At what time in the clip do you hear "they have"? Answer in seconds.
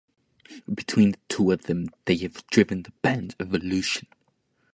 2.05-2.43